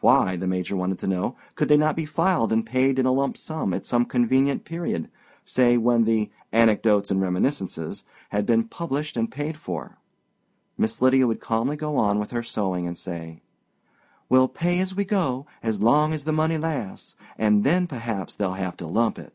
Why, 0.00 0.36
the 0.36 0.46
Major 0.46 0.76
wanted 0.76 1.00
to 1.00 1.08
know, 1.08 1.34
could 1.56 1.66
they 1.66 1.76
not 1.76 1.96
be 1.96 2.06
filed 2.06 2.52
and 2.52 2.64
paid 2.64 3.00
in 3.00 3.04
a 3.06 3.10
lump 3.10 3.36
sum 3.36 3.74
at 3.74 3.84
some 3.84 4.04
convenient 4.04 4.64
period—say 4.64 5.76
when 5.76 6.04
the 6.04 6.30
Anecdotes 6.52 7.10
and 7.10 7.20
Reminiscences 7.20 8.04
had 8.28 8.46
been 8.46 8.68
published 8.68 9.16
and 9.16 9.28
paid 9.28 9.56
for? 9.56 9.98
Miss 10.78 11.02
Lydia 11.02 11.26
would 11.26 11.40
calmly 11.40 11.74
go 11.76 11.96
on 11.96 12.20
with 12.20 12.30
her 12.30 12.44
sewing 12.44 12.86
and 12.86 12.96
say, 12.96 13.42
"We'll 14.28 14.46
pay 14.46 14.78
as 14.78 14.94
we 14.94 15.04
go 15.04 15.46
as 15.64 15.82
long 15.82 16.12
as 16.12 16.22
the 16.22 16.32
money 16.32 16.58
lasts, 16.58 17.16
and 17.36 17.64
then 17.64 17.88
perhaps 17.88 18.36
they'll 18.36 18.52
have 18.52 18.76
to 18.76 18.86
lump 18.86 19.18
it." 19.18 19.32